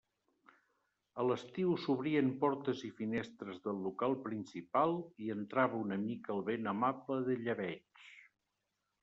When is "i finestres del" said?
2.87-3.83